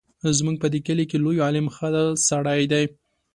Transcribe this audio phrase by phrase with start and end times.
[0.37, 1.89] زموږ په دې کلي کې لوی عالم دی ښه
[2.29, 2.83] سړی دی.